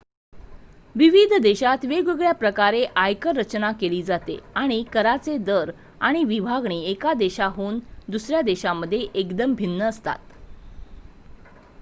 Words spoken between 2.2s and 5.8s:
प्रकारे आयकर रचना केली जाते आणि कराचे दर